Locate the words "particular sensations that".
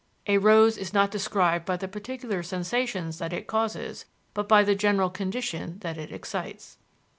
1.87-3.31